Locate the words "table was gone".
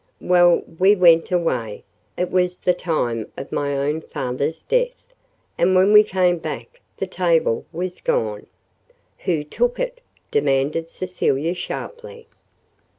7.05-8.47